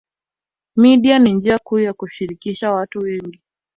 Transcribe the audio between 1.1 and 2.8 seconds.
ni njia kuu ya kushirikisha